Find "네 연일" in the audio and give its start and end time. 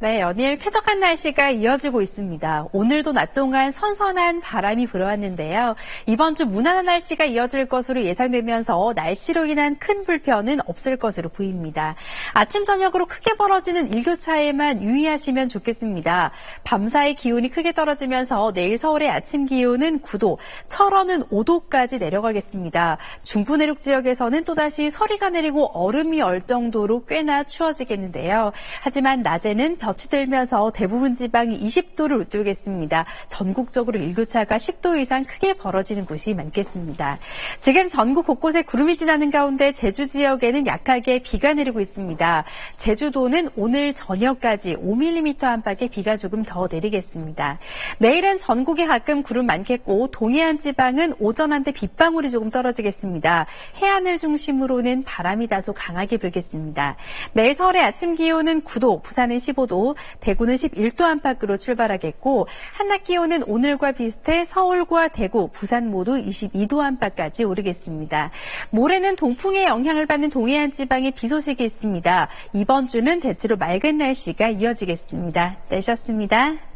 0.00-0.58